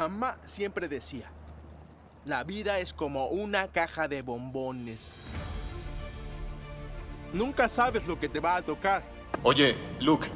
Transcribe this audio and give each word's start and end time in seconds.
Mamá 0.00 0.38
siempre 0.46 0.88
decía, 0.88 1.30
la 2.24 2.42
vida 2.42 2.78
es 2.78 2.94
como 2.94 3.26
una 3.26 3.68
caja 3.68 4.08
de 4.08 4.22
bombones. 4.22 5.12
Nunca 7.34 7.68
sabes 7.68 8.06
lo 8.06 8.18
que 8.18 8.30
te 8.30 8.40
va 8.40 8.56
a 8.56 8.62
tocar. 8.62 9.04
Oye, 9.42 9.76
Luke. 10.00 10.26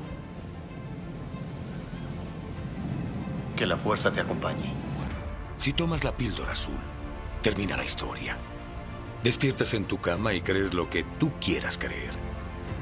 Que 3.57 3.65
la 3.65 3.79
fuerza 3.79 4.13
te 4.13 4.21
acompañe. 4.21 4.71
Si 5.57 5.73
tomas 5.73 6.05
la 6.05 6.15
píldora 6.15 6.53
azul, 6.53 6.77
termina 7.41 7.75
la 7.75 7.87
historia. 7.87 8.37
Despiertas 9.23 9.73
en 9.73 9.87
tu 9.87 9.99
cama 9.99 10.35
y 10.35 10.43
crees 10.43 10.75
lo 10.75 10.91
que 10.91 11.05
tú 11.19 11.33
quieras 11.41 11.79
creer. 11.79 12.12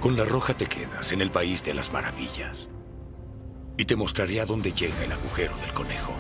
Con 0.00 0.16
la 0.16 0.24
roja 0.24 0.56
te 0.56 0.66
quedas 0.66 1.12
en 1.12 1.20
el 1.20 1.30
país 1.30 1.62
de 1.62 1.74
las 1.74 1.92
maravillas. 1.92 2.68
Y 3.76 3.84
te 3.84 3.94
mostraré 3.94 4.40
a 4.40 4.46
dónde 4.46 4.72
llega 4.72 5.04
el 5.04 5.12
agujero 5.12 5.56
del 5.58 5.72
conejo. 5.72 6.12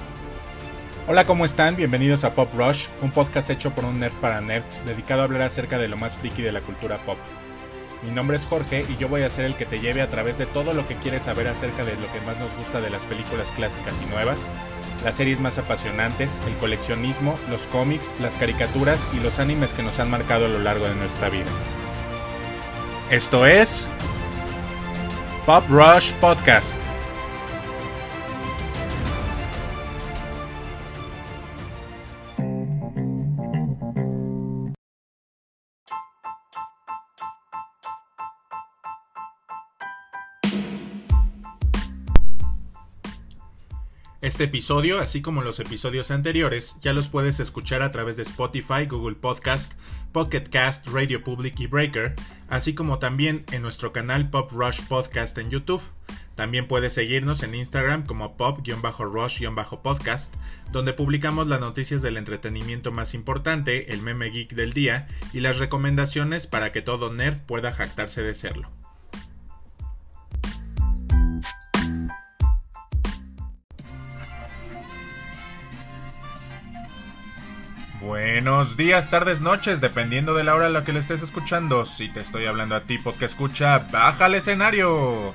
Hola, 1.08 1.24
¿cómo 1.24 1.44
están? 1.44 1.74
Bienvenidos 1.74 2.22
a 2.22 2.32
Pop 2.36 2.54
Rush, 2.54 2.86
un 3.00 3.10
podcast 3.10 3.50
hecho 3.50 3.74
por 3.74 3.84
un 3.84 3.98
nerd 3.98 4.12
para 4.20 4.40
nerds, 4.40 4.84
dedicado 4.84 5.22
a 5.22 5.24
hablar 5.24 5.42
acerca 5.42 5.76
de 5.76 5.88
lo 5.88 5.96
más 5.96 6.16
friki 6.16 6.42
de 6.42 6.52
la 6.52 6.60
cultura 6.60 6.98
pop. 6.98 7.18
Mi 8.04 8.12
nombre 8.12 8.36
es 8.36 8.46
Jorge 8.46 8.86
y 8.88 8.96
yo 8.98 9.08
voy 9.08 9.22
a 9.22 9.30
ser 9.30 9.46
el 9.46 9.56
que 9.56 9.66
te 9.66 9.80
lleve 9.80 10.00
a 10.00 10.08
través 10.08 10.38
de 10.38 10.46
todo 10.46 10.72
lo 10.72 10.86
que 10.86 10.94
quieres 10.94 11.24
saber 11.24 11.48
acerca 11.48 11.84
de 11.84 11.96
lo 11.96 12.12
que 12.12 12.20
más 12.20 12.38
nos 12.38 12.54
gusta 12.54 12.80
de 12.80 12.88
las 12.88 13.04
películas 13.04 13.50
clásicas 13.50 14.00
y 14.00 14.10
nuevas, 14.10 14.38
las 15.02 15.16
series 15.16 15.40
más 15.40 15.58
apasionantes, 15.58 16.40
el 16.46 16.56
coleccionismo, 16.58 17.36
los 17.50 17.66
cómics, 17.66 18.14
las 18.20 18.36
caricaturas 18.36 19.04
y 19.12 19.18
los 19.18 19.40
animes 19.40 19.72
que 19.72 19.82
nos 19.82 19.98
han 19.98 20.08
marcado 20.08 20.44
a 20.44 20.50
lo 20.50 20.60
largo 20.60 20.86
de 20.86 20.94
nuestra 20.94 21.30
vida. 21.30 21.50
Esto 23.10 23.44
es 23.44 23.88
Pop 25.46 25.64
Rush 25.68 26.12
Podcast. 26.20 26.91
Este 44.32 44.44
episodio, 44.44 44.98
así 44.98 45.20
como 45.20 45.42
los 45.42 45.60
episodios 45.60 46.10
anteriores, 46.10 46.76
ya 46.80 46.94
los 46.94 47.10
puedes 47.10 47.38
escuchar 47.38 47.82
a 47.82 47.90
través 47.90 48.16
de 48.16 48.22
Spotify, 48.22 48.86
Google 48.88 49.14
Podcast, 49.14 49.74
Pocket 50.10 50.44
Cast, 50.44 50.88
Radio 50.88 51.22
Public 51.22 51.60
y 51.60 51.66
Breaker, 51.66 52.14
así 52.48 52.74
como 52.74 52.98
también 52.98 53.44
en 53.52 53.60
nuestro 53.60 53.92
canal 53.92 54.30
Pop 54.30 54.50
Rush 54.50 54.80
Podcast 54.88 55.36
en 55.36 55.50
YouTube. 55.50 55.82
También 56.34 56.66
puedes 56.66 56.94
seguirnos 56.94 57.42
en 57.42 57.54
Instagram 57.54 58.06
como 58.06 58.38
pop-rush-podcast, 58.38 60.32
donde 60.72 60.94
publicamos 60.94 61.46
las 61.46 61.60
noticias 61.60 62.00
del 62.00 62.16
entretenimiento 62.16 62.90
más 62.90 63.12
importante, 63.12 63.92
el 63.92 64.00
meme 64.00 64.30
geek 64.30 64.54
del 64.54 64.72
día 64.72 65.08
y 65.34 65.40
las 65.40 65.58
recomendaciones 65.58 66.46
para 66.46 66.72
que 66.72 66.80
todo 66.80 67.12
nerd 67.12 67.42
pueda 67.42 67.70
jactarse 67.70 68.22
de 68.22 68.34
serlo. 68.34 68.70
Buenos 78.02 78.76
días, 78.76 79.10
tardes, 79.10 79.40
noches, 79.40 79.80
dependiendo 79.80 80.34
de 80.34 80.42
la 80.42 80.56
hora 80.56 80.66
a 80.66 80.70
la 80.70 80.82
que 80.82 80.92
le 80.92 80.98
estés 80.98 81.22
escuchando. 81.22 81.86
Si 81.86 82.08
te 82.08 82.18
estoy 82.18 82.46
hablando 82.46 82.74
a 82.74 82.80
ti, 82.80 82.98
que 83.16 83.24
escucha, 83.24 83.86
baja 83.92 84.24
al 84.24 84.34
escenario. 84.34 85.32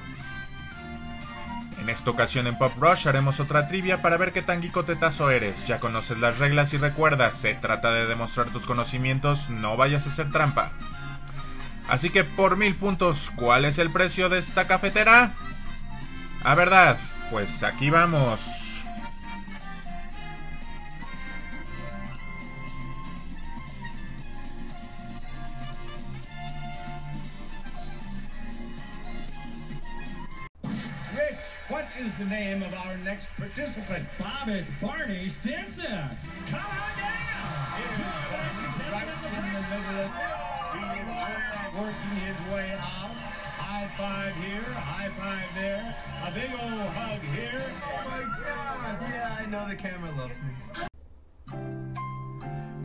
En 1.79 1.87
esta 1.89 2.11
ocasión 2.11 2.45
en 2.45 2.57
Pop 2.57 2.73
Rush 2.77 3.07
haremos 3.07 3.39
otra 3.39 3.69
trivia 3.69 4.01
para 4.01 4.17
ver 4.17 4.33
qué 4.33 4.41
tan 4.41 4.59
tetazo 4.83 5.31
eres. 5.31 5.65
Ya 5.65 5.79
conoces 5.79 6.17
las 6.17 6.39
reglas 6.39 6.73
y 6.73 6.77
recuerda, 6.77 7.31
se 7.31 7.53
trata 7.53 7.93
de 7.93 8.05
demostrar 8.05 8.47
tus 8.47 8.65
conocimientos, 8.65 9.49
no 9.49 9.77
vayas 9.77 10.05
a 10.05 10.09
hacer 10.09 10.29
trampa. 10.33 10.71
Así 11.87 12.09
que 12.09 12.25
por 12.25 12.57
mil 12.57 12.75
puntos, 12.75 13.31
¿cuál 13.33 13.63
es 13.63 13.77
el 13.77 13.91
precio 13.91 14.27
de 14.27 14.39
esta 14.39 14.67
cafetera? 14.67 15.31
A 16.43 16.53
verdad, 16.53 16.97
pues 17.31 17.63
aquí 17.63 17.89
vamos. 17.89 18.66
Next 33.57 33.75
participant? 33.75 34.07
Bob, 34.19 34.49
it's 34.49 34.69
Barney 34.81 35.29
Stinson. 35.29 36.09
Come 36.47 36.59
on 36.59 36.97
down. 36.97 37.17
right 38.91 39.07
in 39.07 39.21
the 39.21 39.29
middle 39.39 39.99
of 40.01 40.11
working 41.75 42.15
his 42.25 42.39
way 42.53 42.71
out. 42.73 43.15
High 43.57 43.89
five 43.97 44.35
here, 44.35 44.73
high 44.73 45.09
five 45.17 45.47
there, 45.55 45.95
a 46.25 46.31
big 46.31 46.49
old 46.51 46.89
hug 46.93 47.19
here. 47.35 47.63
Oh 47.83 48.09
my 48.09 48.21
God! 48.43 49.01
Yeah, 49.09 49.37
I 49.39 49.45
know 49.45 49.67
the 49.67 49.75
camera 49.75 50.11
loves 50.17 50.37
me. 50.39 50.53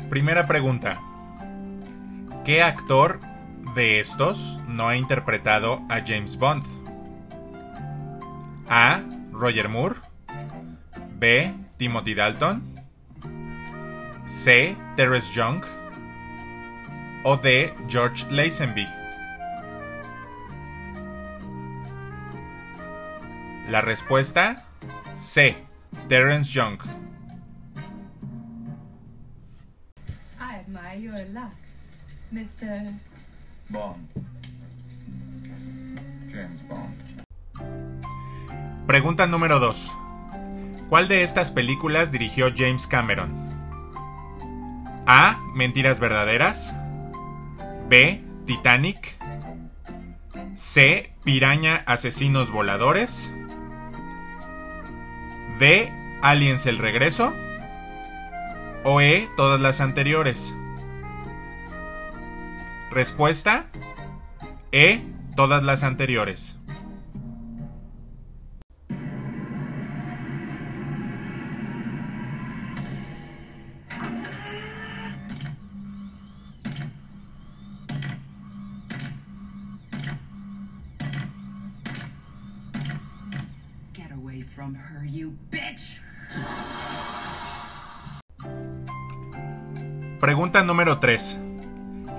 Primera 0.09 0.47
pregunta. 0.47 1.01
¿Qué 2.45 2.63
actor 2.63 3.21
de 3.75 4.01
estos 4.01 4.59
no 4.67 4.89
ha 4.89 4.97
interpretado 4.97 5.81
a 5.89 6.01
James 6.05 6.37
Bond? 6.37 6.65
A. 8.69 9.01
Roger 9.31 9.69
Moore. 9.69 10.02
B. 11.23 11.55
Timothy 11.79 12.15
Dalton. 12.15 12.61
C. 14.27 14.75
Terence 14.97 15.31
Young. 15.33 15.63
O 17.25 17.37
D. 17.37 17.73
George 17.87 18.27
Lazenby. 18.29 18.89
La 23.69 23.83
respuesta 23.83 24.67
C. 25.15 25.55
Terence 26.09 26.53
Young. 26.53 26.81
I 30.41 30.57
admire 30.57 30.99
your 30.99 31.25
luck, 31.29 31.55
Mr. 32.33 32.99
Bond. 33.71 34.09
James 36.33 36.61
Bond. 36.69 36.99
Pregunta 38.89 39.29
número 39.29 39.61
2. 39.61 40.02
¿Cuál 40.93 41.09
de 41.09 41.23
estas 41.23 41.51
películas 41.51 42.13
dirigió 42.13 42.53
James 42.55 42.87
Cameron? 42.87 43.33
A. 45.07 45.41
Mentiras 45.55 46.01
verdaderas. 46.01 46.75
B. 47.89 48.23
Titanic. 48.45 49.17
C. 50.53 51.15
Piraña 51.25 51.77
Asesinos 51.87 52.51
Voladores. 52.51 53.33
D. 55.59 55.91
Aliens 56.21 56.67
el 56.67 56.77
Regreso. 56.77 57.33
O 58.85 59.01
E. 59.01 59.31
Todas 59.35 59.63
las 59.63 59.81
anteriores. 59.81 60.55
Respuesta. 62.91 63.71
E. 64.73 65.01
Todas 65.37 65.65
las 65.65 65.85
anteriores. 65.85 66.59
Pregunta 90.23 90.63
número 90.63 91.01
3. 91.01 91.41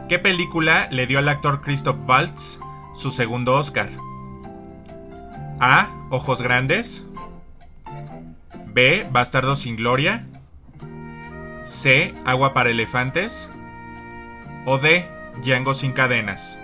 ¿Qué 0.10 0.20
película 0.20 0.90
le 0.92 1.08
dio 1.08 1.20
al 1.20 1.30
actor 1.30 1.62
Christoph 1.62 2.06
Waltz 2.06 2.60
su 2.94 3.12
segundo 3.12 3.56
Oscar? 3.56 3.90
A. 5.62 5.88
Ojos 6.10 6.42
Grandes. 6.42 7.06
B. 8.66 9.08
Bastardo 9.10 9.56
sin 9.56 9.78
Gloria. 9.78 10.28
C. 11.64 12.14
Agua 12.26 12.54
para 12.54 12.72
Elefantes. 12.72 13.50
O 14.66 14.80
D. 14.80 15.08
Django 15.42 15.74
sin 15.74 15.94
Cadenas. 15.94 16.60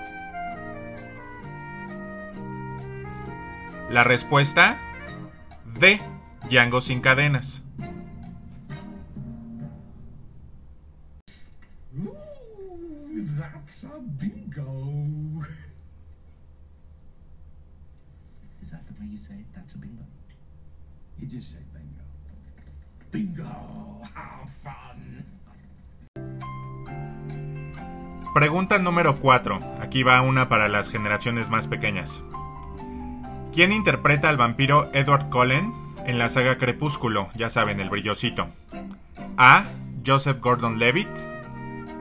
La 3.89 4.03
respuesta 4.03 4.81
D. 5.63 6.01
Django 6.49 6.81
sin 6.81 6.99
Cadenas. 6.99 7.63
Pregunta 28.33 28.77
número 28.79 29.15
4. 29.15 29.59
Aquí 29.81 30.03
va 30.03 30.21
una 30.21 30.49
para 30.49 30.67
las 30.67 30.89
generaciones 30.89 31.49
más 31.49 31.67
pequeñas. 31.67 32.23
¿Quién 33.53 33.71
interpreta 33.71 34.29
al 34.29 34.37
vampiro 34.37 34.89
Edward 34.93 35.29
Cullen 35.29 35.73
en 36.05 36.17
la 36.19 36.29
saga 36.29 36.57
Crepúsculo? 36.57 37.29
Ya 37.33 37.49
saben, 37.49 37.79
el 37.79 37.89
brillosito. 37.89 38.47
A. 39.37 39.65
Joseph 40.05 40.39
Gordon-Levitt. 40.39 41.09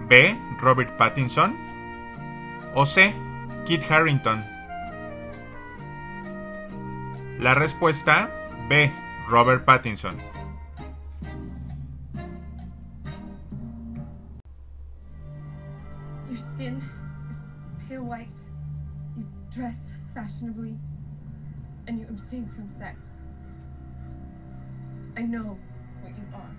B. 0.08 0.36
Robert 0.60 0.96
Pattinson. 0.96 1.56
O 2.74 2.84
C. 2.84 3.14
Kit 3.64 3.90
Harrington. 3.90 4.44
La 7.38 7.54
respuesta 7.54 8.30
B. 8.68 8.92
Robert 9.28 9.66
Pattinson. 9.66 10.18
Your 16.26 16.36
skin 16.36 16.82
is 17.30 17.36
pale 17.86 18.04
white. 18.04 18.28
You 19.18 19.26
dress 19.54 19.90
fashionably. 20.14 20.78
And 21.86 22.00
you 22.00 22.06
abstain 22.08 22.48
from 22.54 22.70
sex. 22.70 22.96
I 25.16 25.22
know 25.22 25.58
what 26.00 26.12
you 26.16 26.24
are. 26.34 26.56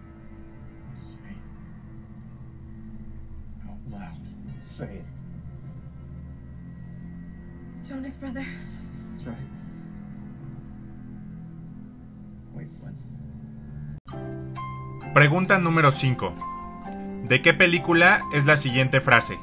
Say 0.95 1.17
it. 1.29 1.37
Out 3.67 3.77
loud. 3.91 4.17
Say 4.63 4.85
it. 4.85 5.05
Jonas, 7.87 8.15
brother. 8.17 8.45
That's 9.11 9.23
right. 9.25 9.58
Pregunta 15.13 15.57
número 15.57 15.91
5. 15.91 16.35
¿De 17.27 17.41
qué 17.41 17.53
película 17.53 18.21
es 18.33 18.45
la 18.45 18.57
siguiente 18.57 19.01
frase? 19.01 19.37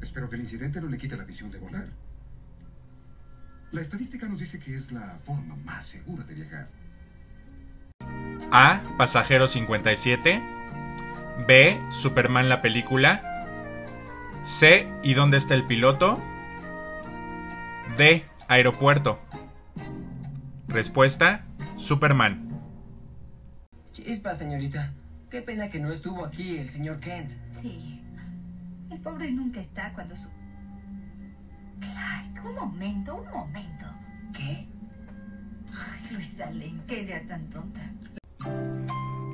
Espero 0.00 0.28
que 0.28 0.36
el 0.36 0.42
incidente 0.42 0.80
no 0.80 0.88
le 0.88 0.98
quite 0.98 1.16
la 1.16 1.24
visión 1.24 1.50
de 1.50 1.58
volar. 1.58 1.86
La 3.70 3.80
estadística 3.80 4.28
nos 4.28 4.40
dice 4.40 4.58
que 4.58 4.74
es 4.74 4.92
la 4.92 5.18
forma 5.24 5.56
más 5.64 5.86
segura 5.86 6.24
de 6.24 6.34
viajar. 6.34 6.68
A. 8.50 8.82
Pasajero 8.98 9.48
57. 9.48 10.42
B. 11.46 11.78
Superman 11.88 12.48
la 12.50 12.60
película. 12.60 13.22
C. 14.42 14.86
¿Y 15.02 15.14
dónde 15.14 15.38
está 15.38 15.54
el 15.54 15.64
piloto? 15.64 16.22
D. 17.96 18.26
Aeropuerto. 18.48 19.18
Respuesta. 20.72 21.44
Superman. 21.76 22.48
Chispa, 23.92 24.34
señorita. 24.36 24.92
Qué 25.30 25.42
pena 25.42 25.70
que 25.70 25.78
no 25.78 25.92
estuvo 25.92 26.24
aquí 26.24 26.56
el 26.56 26.70
señor 26.70 26.98
Kent. 27.00 27.30
Sí. 27.60 28.02
El 28.90 28.98
pobre 29.00 29.30
nunca 29.30 29.60
está 29.60 29.92
cuando 29.92 30.16
su... 30.16 30.28
Clark, 31.80 32.44
un 32.44 32.54
momento, 32.54 33.16
un 33.16 33.30
momento. 33.30 33.86
¿Qué? 34.34 34.66
Ay, 35.72 36.10
Luisa 36.10 36.46
Lane, 36.46 36.80
qué 36.86 37.02
idea 37.02 37.22
tan 37.26 37.50
tonta. 37.50 37.80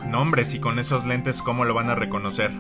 Nombres 0.07 0.55
y 0.55 0.61
con 0.61 0.79
esos 0.79 1.07
lentes, 1.07 1.43
¿cómo 1.43 1.65
lo 1.65 1.75
van 1.75 1.91
a 1.91 1.95
reconocer? 1.95 2.51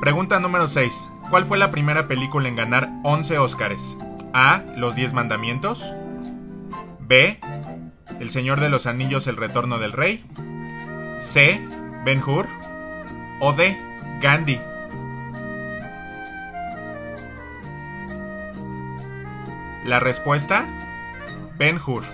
Pregunta 0.00 0.40
número 0.40 0.66
6. 0.66 1.10
¿Cuál 1.28 1.44
fue 1.44 1.58
la 1.58 1.70
primera 1.70 2.08
película 2.08 2.48
en 2.48 2.56
ganar 2.56 2.88
11 3.04 3.38
Óscares? 3.38 3.98
A. 4.32 4.62
Los 4.76 4.94
10 4.94 5.12
Mandamientos. 5.12 5.94
B. 7.00 7.38
El 8.20 8.30
Señor 8.30 8.60
de 8.60 8.68
los 8.68 8.86
Anillos, 8.86 9.26
El 9.26 9.36
Retorno 9.36 9.78
del 9.78 9.92
Rey. 9.92 10.24
C. 11.20 11.60
Ben 12.04 12.22
Hur. 12.22 12.46
O 13.40 13.52
D. 13.52 13.76
Gandhi. 14.20 14.60
La 19.84 20.00
respuesta. 20.00 20.66
Ben 21.56 21.78
Hur. 21.78 22.04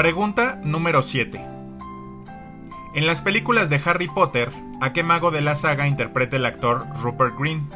Pregunta 0.00 0.58
número 0.64 1.02
7. 1.02 1.38
En 2.94 3.06
las 3.06 3.20
películas 3.20 3.68
de 3.68 3.82
Harry 3.84 4.08
Potter, 4.08 4.50
¿a 4.80 4.94
qué 4.94 5.02
mago 5.02 5.30
de 5.30 5.42
la 5.42 5.54
saga 5.54 5.86
interpreta 5.86 6.36
el 6.36 6.46
actor 6.46 6.86
Rupert 7.02 7.38
Green? 7.38 7.68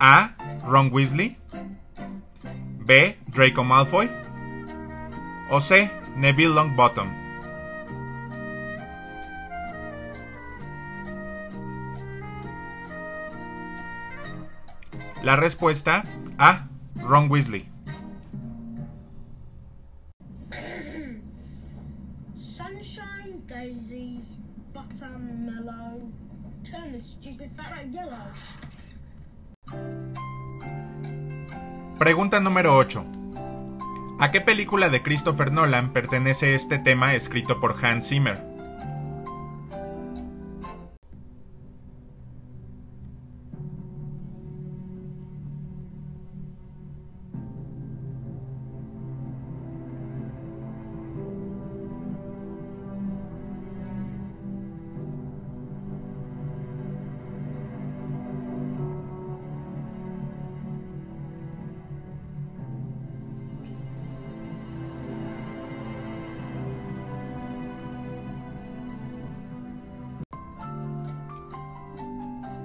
A. 0.00 0.34
Ron 0.66 0.90
Weasley. 0.92 1.38
B. 2.80 3.16
Draco 3.28 3.62
Malfoy. 3.62 4.10
O 5.48 5.60
C. 5.60 5.92
Neville 6.16 6.54
Longbottom. 6.54 7.08
La 15.22 15.36
respuesta 15.36 16.02
A. 16.36 16.66
Ron 16.96 17.30
Weasley. 17.30 17.75
Sunshine, 22.56 23.42
daisies, 23.46 24.38
buttermellow. 24.72 26.10
Turn 26.64 26.92
this 26.92 27.04
stupid 27.04 27.50
fat 27.54 27.84
yellow. 27.92 28.32
Pregunta 31.98 32.40
número 32.40 32.74
8. 32.74 33.04
¿A 34.18 34.30
qué 34.30 34.40
película 34.40 34.88
de 34.88 35.02
Christopher 35.02 35.52
Nolan 35.52 35.92
pertenece 35.92 36.54
este 36.54 36.78
tema 36.78 37.14
escrito 37.14 37.60
por 37.60 37.74
Hans 37.84 38.08
Zimmer? 38.08 38.55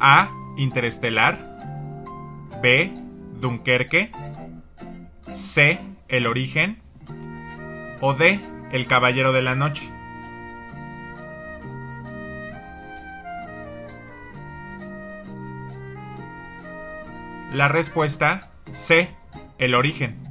A. 0.02 0.32
Interestelar. 0.58 2.50
B. 2.62 2.92
Dunkerque. 3.40 4.12
C. 5.32 5.80
El 6.08 6.28
origen. 6.28 6.82
O 8.02 8.14
D. 8.14 8.40
El 8.72 8.88
Caballero 8.88 9.32
de 9.32 9.42
la 9.44 9.56
Noche. 9.56 9.90
La 17.54 17.68
respuesta 17.68 18.50
C. 18.72 19.16
El 19.60 19.76
origen. 19.76 20.31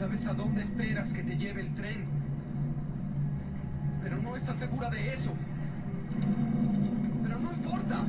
¿Sabes 0.00 0.26
a 0.26 0.32
dónde 0.32 0.62
esperas 0.62 1.10
que 1.10 1.22
te 1.22 1.36
lleve 1.36 1.60
el 1.60 1.74
tren? 1.74 2.06
Pero 4.02 4.16
no 4.16 4.34
estás 4.34 4.58
segura 4.58 4.88
de 4.88 5.12
eso. 5.12 5.30
Pero 7.22 7.38
no 7.38 7.52
importa. 7.52 8.00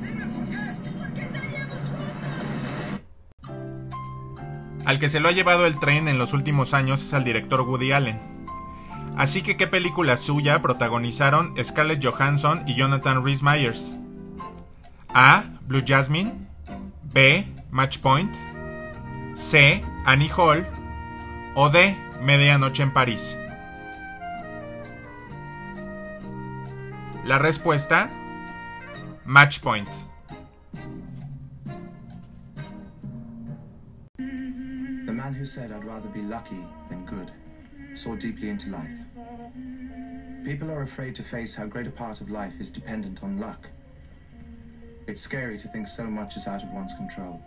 Dime 0.00 0.24
por 0.26 0.44
qué. 0.44 0.56
¿Por 0.96 1.12
qué 1.14 1.22
estaríamos 1.22 1.78
juntos? 3.40 4.86
Al 4.86 5.00
que 5.00 5.08
se 5.08 5.18
lo 5.18 5.28
ha 5.28 5.32
llevado 5.32 5.66
el 5.66 5.80
tren 5.80 6.06
en 6.06 6.16
los 6.16 6.32
últimos 6.32 6.74
años 6.74 7.04
es 7.04 7.12
al 7.12 7.24
director 7.24 7.62
Woody 7.62 7.90
Allen. 7.90 8.20
Así 9.16 9.42
que, 9.42 9.56
¿qué 9.56 9.66
película 9.66 10.16
suya 10.16 10.62
protagonizaron 10.62 11.56
Scarlett 11.60 12.06
Johansson 12.06 12.62
y 12.68 12.76
Jonathan 12.76 13.24
Rhys 13.24 13.42
Myers? 13.42 13.96
A. 15.12 15.42
Blue 15.66 15.82
Jasmine. 15.84 16.34
B. 17.12 17.44
Match 17.72 17.98
Point. 17.98 18.32
C. 19.42 19.84
Annie 20.06 20.28
Hall. 20.28 20.64
o 21.56 21.68
D. 21.68 21.96
Medianoche 22.20 22.80
en 22.80 22.92
París? 22.92 23.36
La 27.24 27.38
respuesta, 27.38 28.08
Match 29.26 29.60
Point. 29.60 29.88
The 34.16 35.12
man 35.12 35.34
who 35.34 35.44
said 35.44 35.72
I'd 35.72 35.84
rather 35.84 36.08
be 36.08 36.22
lucky 36.22 36.64
than 36.88 37.04
good 37.04 37.32
saw 37.94 38.14
deeply 38.14 38.48
into 38.48 38.70
life. 38.70 38.88
People 40.44 40.70
are 40.70 40.82
afraid 40.82 41.16
to 41.16 41.22
face 41.24 41.54
how 41.54 41.66
great 41.66 41.88
a 41.88 41.90
part 41.90 42.20
of 42.20 42.30
life 42.30 42.54
is 42.60 42.70
dependent 42.70 43.24
on 43.24 43.38
luck. 43.38 43.68
It's 45.08 45.20
scary 45.20 45.58
to 45.58 45.68
think 45.68 45.88
so 45.88 46.04
much 46.04 46.36
is 46.36 46.46
out 46.46 46.62
of 46.62 46.70
one's 46.70 46.94
control. 46.94 47.42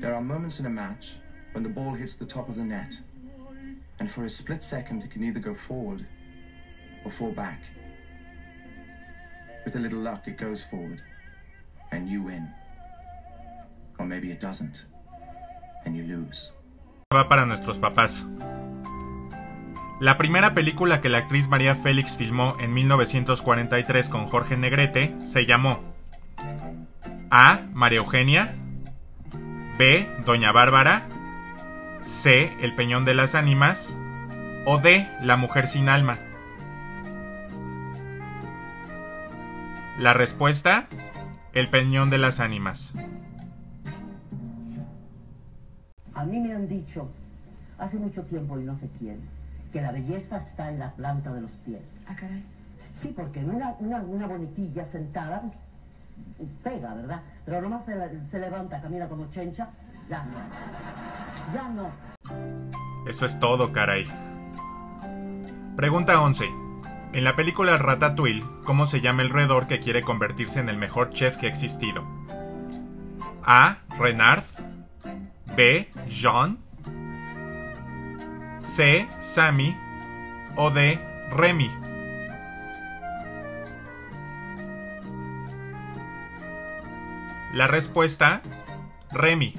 There 0.00 0.14
are 0.14 0.22
moments 0.22 0.60
in 0.60 0.64
a 0.64 0.70
match 0.70 1.16
when 1.52 1.62
the 1.62 1.68
ball 1.68 1.92
hits 1.92 2.14
the 2.14 2.24
top 2.24 2.48
of 2.48 2.56
the 2.56 2.64
net, 2.64 2.98
and 3.98 4.10
for 4.10 4.24
a 4.24 4.30
split 4.30 4.64
second 4.64 5.02
it 5.02 5.10
can 5.10 5.22
either 5.22 5.40
go 5.40 5.54
forward 5.54 6.06
or 7.04 7.12
fall 7.12 7.32
back. 7.32 7.60
With 9.66 9.76
a 9.76 9.78
little 9.78 9.98
luck, 9.98 10.26
it 10.26 10.38
goes 10.38 10.64
forward, 10.64 11.02
and 11.92 12.08
you 12.08 12.22
win. 12.22 12.48
Or 13.98 14.06
maybe 14.06 14.30
it 14.30 14.40
doesn't, 14.40 14.86
and 15.84 15.94
you 15.94 16.04
lose. 16.04 16.50
Va 17.12 17.28
para 17.28 17.44
nuestros 17.44 17.78
papás. 17.78 18.24
La 20.00 20.16
primera 20.16 20.54
película 20.54 21.02
que 21.02 21.10
la 21.10 21.18
actriz 21.18 21.46
María 21.48 21.74
Félix 21.74 22.16
filmó 22.16 22.56
en 22.58 22.72
1943 22.72 24.08
con 24.08 24.28
Jorge 24.28 24.56
Negrete 24.56 25.14
se 25.26 25.44
llamó 25.44 25.80
A. 27.30 27.60
María 27.74 27.98
Eugenia 27.98 28.54
B. 29.80 30.06
Doña 30.26 30.52
Bárbara 30.52 31.08
C. 32.02 32.54
El 32.60 32.74
Peñón 32.74 33.06
de 33.06 33.14
las 33.14 33.34
Ánimas 33.34 33.96
o 34.66 34.76
D. 34.76 35.08
La 35.22 35.38
Mujer 35.38 35.66
sin 35.66 35.88
Alma. 35.88 36.18
La 39.98 40.12
respuesta, 40.12 40.86
El 41.54 41.70
Peñón 41.70 42.10
de 42.10 42.18
las 42.18 42.40
Ánimas. 42.40 42.92
A 46.12 46.26
mí 46.26 46.38
me 46.40 46.52
han 46.52 46.68
dicho 46.68 47.08
hace 47.78 47.96
mucho 47.96 48.24
tiempo 48.24 48.60
y 48.60 48.64
no 48.64 48.76
sé 48.76 48.90
quién 48.98 49.18
que 49.72 49.80
la 49.80 49.92
belleza 49.92 50.36
está 50.36 50.68
en 50.68 50.78
la 50.78 50.90
planta 50.90 51.32
de 51.32 51.40
los 51.40 51.52
pies. 51.64 51.80
Ah, 52.06 52.14
caray. 52.16 52.44
Sí, 52.92 53.14
porque 53.16 53.42
una, 53.42 53.76
una, 53.78 54.02
una 54.02 54.26
bonitilla 54.26 54.84
sentada 54.84 55.40
pues, 56.36 56.50
pega, 56.62 56.92
¿verdad? 56.92 57.22
Pero 57.50 57.62
nomás 57.62 57.84
se, 57.84 57.94
se 58.30 58.38
levanta, 58.38 58.80
camina 58.80 59.08
como 59.08 59.28
chencha, 59.32 59.70
ya 60.08 60.22
no. 60.22 60.38
Ya 61.52 61.68
no. 61.68 61.90
Eso 63.08 63.26
es 63.26 63.40
todo, 63.40 63.72
caray. 63.72 64.06
Pregunta 65.74 66.20
11. 66.20 66.44
En 67.12 67.24
la 67.24 67.34
película 67.34 67.76
Ratatouille, 67.76 68.44
¿cómo 68.64 68.86
se 68.86 69.00
llama 69.00 69.22
el 69.22 69.30
roedor 69.30 69.66
que 69.66 69.80
quiere 69.80 70.02
convertirse 70.02 70.60
en 70.60 70.68
el 70.68 70.76
mejor 70.76 71.10
chef 71.10 71.38
que 71.38 71.46
ha 71.46 71.48
existido? 71.48 72.04
A. 73.44 73.78
Renard. 73.98 74.44
B. 75.56 75.88
Jean. 76.06 76.56
C. 78.58 79.08
Sammy 79.18 79.76
o 80.54 80.70
D. 80.70 81.00
Remy. 81.32 81.68
La 87.52 87.66
respuesta, 87.66 88.42
Remy. 89.10 89.54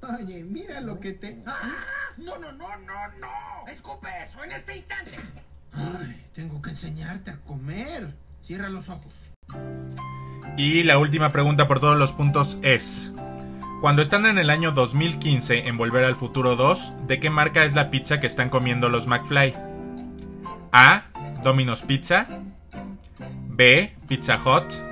Oye, 0.00 0.42
mira 0.42 0.80
lo 0.80 0.98
que 1.00 1.12
te... 1.12 1.42
¡Ah! 1.46 1.74
¡No, 2.16 2.38
no, 2.38 2.52
no, 2.52 2.68
no, 2.78 3.08
no! 3.20 3.70
¡Escupe 3.70 4.08
eso 4.22 4.42
en 4.42 4.52
este 4.52 4.76
instante! 4.76 5.12
Ay, 5.72 6.24
tengo 6.34 6.62
que 6.62 6.70
enseñarte 6.70 7.30
a 7.30 7.36
comer. 7.40 8.14
Cierra 8.42 8.70
los 8.70 8.88
ojos. 8.88 9.12
Y 10.56 10.82
la 10.82 10.98
última 10.98 11.30
pregunta 11.30 11.68
por 11.68 11.80
todos 11.80 11.98
los 11.98 12.14
puntos 12.14 12.58
es... 12.62 13.12
Cuando 13.82 14.02
están 14.02 14.26
en 14.26 14.38
el 14.38 14.50
año 14.50 14.72
2015 14.72 15.68
en 15.68 15.76
Volver 15.76 16.04
al 16.04 16.16
Futuro 16.16 16.56
2, 16.56 17.06
¿de 17.06 17.20
qué 17.20 17.30
marca 17.30 17.64
es 17.64 17.74
la 17.74 17.90
pizza 17.90 18.18
que 18.18 18.26
están 18.26 18.48
comiendo 18.48 18.88
los 18.88 19.06
McFly? 19.06 19.54
A. 20.72 21.04
Domino's 21.44 21.82
Pizza. 21.82 22.26
B. 23.46 23.92
Pizza 24.08 24.38
Hut. 24.38 24.82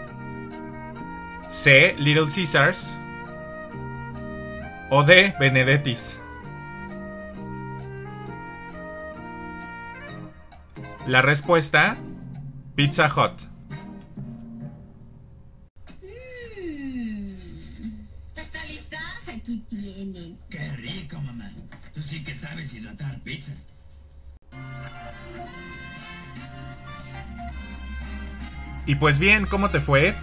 C. 1.48 1.94
Little 1.98 2.26
Caesars. 2.26 2.94
O 4.90 5.02
D. 5.02 5.32
Benedetti's. 5.40 6.20
La 11.06 11.22
respuesta, 11.22 11.96
Pizza 12.74 13.08
Hut. 13.08 13.55
Y 28.86 28.94
pues 28.94 29.18
bien, 29.18 29.46
¿cómo 29.46 29.70
te 29.70 29.80
fue? 29.80 30.14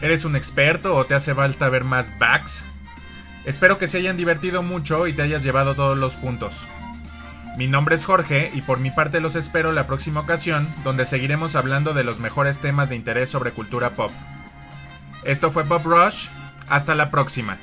¿Eres 0.00 0.24
un 0.24 0.36
experto 0.36 0.94
o 0.94 1.06
te 1.06 1.14
hace 1.14 1.34
falta 1.34 1.68
ver 1.68 1.84
más 1.84 2.16
backs? 2.18 2.64
Espero 3.44 3.78
que 3.78 3.88
se 3.88 3.98
hayan 3.98 4.16
divertido 4.16 4.62
mucho 4.62 5.06
y 5.06 5.14
te 5.14 5.22
hayas 5.22 5.42
llevado 5.42 5.74
todos 5.74 5.96
los 5.96 6.16
puntos. 6.16 6.68
Mi 7.56 7.66
nombre 7.66 7.94
es 7.94 8.04
Jorge 8.04 8.50
y 8.54 8.60
por 8.62 8.78
mi 8.78 8.90
parte 8.90 9.20
los 9.20 9.34
espero 9.34 9.72
la 9.72 9.86
próxima 9.86 10.20
ocasión 10.20 10.72
donde 10.84 11.06
seguiremos 11.06 11.56
hablando 11.56 11.94
de 11.94 12.04
los 12.04 12.20
mejores 12.20 12.58
temas 12.58 12.88
de 12.88 12.96
interés 12.96 13.30
sobre 13.30 13.52
cultura 13.52 13.90
pop. 13.90 14.12
Esto 15.24 15.50
fue 15.50 15.64
Pop 15.64 15.84
Rush, 15.84 16.28
hasta 16.68 16.94
la 16.94 17.10
próxima. 17.10 17.58